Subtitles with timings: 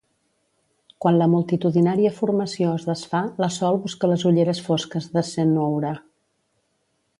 [1.03, 5.93] Quan la multitudinària formació es desfà la Sol busca les ulleres fosques de Cenoura.